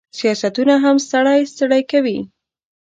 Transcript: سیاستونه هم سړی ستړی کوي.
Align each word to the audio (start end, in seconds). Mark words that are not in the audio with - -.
سیاستونه 0.19 0.75
هم 0.83 0.95
سړی 1.11 1.39
ستړی 1.51 1.81
کوي. 1.91 2.17